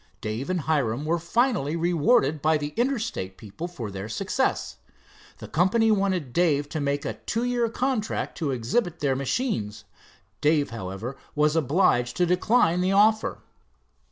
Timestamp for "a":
7.05-7.19